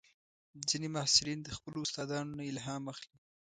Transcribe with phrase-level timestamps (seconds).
[0.69, 3.15] ځینې محصلین د خپلو استادانو نه الهام اخلي.